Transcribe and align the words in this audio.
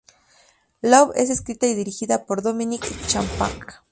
Love 0.81 1.13
es 1.15 1.29
escrita 1.29 1.67
y 1.67 1.75
dirigida 1.75 2.25
por 2.25 2.41
Dominic 2.41 2.81
Champagne. 3.05 3.67